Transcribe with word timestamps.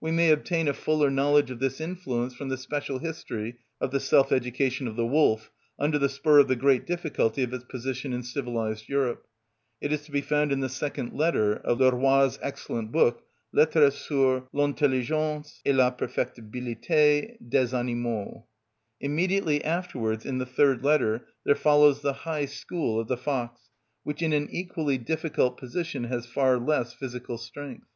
We 0.00 0.10
may 0.10 0.30
obtain 0.32 0.66
a 0.66 0.74
fuller 0.74 1.10
knowledge 1.12 1.48
of 1.52 1.60
this 1.60 1.80
influence 1.80 2.34
from 2.34 2.48
the 2.48 2.56
special 2.56 2.98
history 2.98 3.60
of 3.80 3.92
the 3.92 4.00
self 4.00 4.32
education 4.32 4.88
of 4.88 4.96
the 4.96 5.06
wolf, 5.06 5.52
under 5.78 5.96
the 5.96 6.08
spur 6.08 6.40
of 6.40 6.48
the 6.48 6.56
great 6.56 6.88
difficulty 6.88 7.44
of 7.44 7.54
its 7.54 7.62
position 7.62 8.12
in 8.12 8.24
civilised 8.24 8.88
Europe; 8.88 9.28
it 9.80 9.92
is 9.92 10.02
to 10.06 10.10
be 10.10 10.22
found 10.22 10.50
in 10.50 10.58
the 10.58 10.68
second 10.68 11.12
letter 11.12 11.54
of 11.54 11.78
Leroy's 11.80 12.36
excellent 12.42 12.90
book, 12.90 13.22
"Lettres 13.52 13.94
sur 13.94 14.48
l'intelligence 14.52 15.60
et 15.64 15.76
la 15.76 15.92
perfectibilité 15.92 17.36
des 17.48 17.68
animaux." 17.72 18.46
Immediately 19.00 19.64
afterwards, 19.64 20.26
in 20.26 20.38
the 20.38 20.44
third 20.46 20.82
letter, 20.82 21.28
there 21.44 21.54
follows 21.54 22.00
the 22.00 22.12
high 22.26 22.44
school 22.46 22.98
of 22.98 23.06
the 23.06 23.16
fox, 23.16 23.68
which 24.02 24.20
in 24.20 24.32
an 24.32 24.48
equally 24.50 24.98
difficult 24.98 25.56
position 25.56 26.02
has 26.10 26.26
far 26.26 26.58
less 26.58 26.92
physical 26.92 27.38
strength. 27.38 27.86